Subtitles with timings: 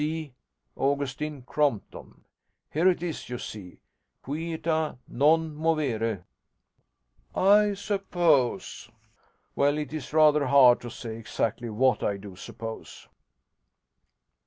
[0.01, 0.33] C.
[0.75, 2.23] Augustine Crompton.
[2.71, 3.81] Here it is, you see
[4.23, 6.23] quieta non movere.
[7.35, 8.89] I suppose
[9.55, 13.07] Well, it is rather hard to say exactly what I do suppose.'